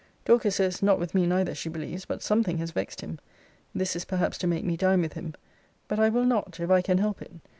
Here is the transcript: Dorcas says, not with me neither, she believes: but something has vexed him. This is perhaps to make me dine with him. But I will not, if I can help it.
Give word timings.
Dorcas 0.25 0.55
says, 0.55 0.81
not 0.81 0.97
with 0.97 1.13
me 1.13 1.27
neither, 1.27 1.53
she 1.53 1.69
believes: 1.69 2.05
but 2.05 2.23
something 2.23 2.57
has 2.57 2.71
vexed 2.71 3.01
him. 3.01 3.19
This 3.75 3.95
is 3.95 4.03
perhaps 4.03 4.39
to 4.39 4.47
make 4.47 4.65
me 4.65 4.75
dine 4.75 5.01
with 5.01 5.13
him. 5.13 5.35
But 5.87 5.99
I 5.99 6.09
will 6.09 6.25
not, 6.25 6.59
if 6.59 6.71
I 6.71 6.81
can 6.81 6.97
help 6.97 7.21
it. 7.21 7.33